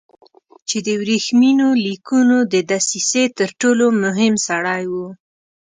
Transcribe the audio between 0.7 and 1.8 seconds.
د ورېښمینو